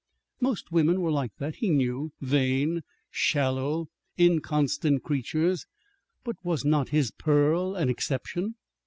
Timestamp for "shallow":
3.11-3.85